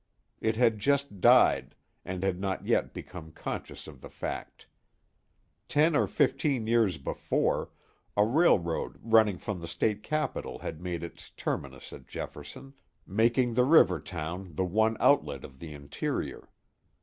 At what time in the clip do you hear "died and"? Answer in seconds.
1.21-2.23